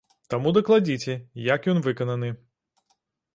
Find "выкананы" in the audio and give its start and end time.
1.89-2.29